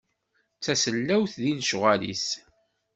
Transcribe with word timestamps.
D 0.57 0.61
tasellawt 0.63 1.33
di 1.43 1.51
lecɣal-is. 1.59 2.27